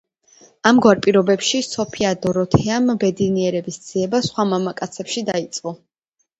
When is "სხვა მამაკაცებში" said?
4.31-5.27